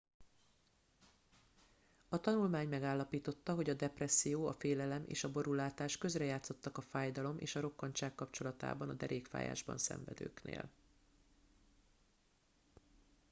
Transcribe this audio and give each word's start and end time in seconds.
a 2.09 2.19
tanulmány 2.19 2.67
megállapította 2.67 3.53
hogy 3.53 3.69
a 3.69 3.73
depresszió 3.73 4.47
a 4.47 4.53
félelem 4.53 5.03
és 5.07 5.23
a 5.23 5.31
borúlátás 5.31 5.97
közrejátszottak 5.97 6.77
a 6.77 6.81
fájdalom 6.81 7.37
és 7.39 7.55
a 7.55 7.59
rokkantság 7.59 8.15
kapcsolatában 8.15 8.89
a 8.89 8.93
derékfájásban 8.93 9.77
szenvedőknél 9.77 10.69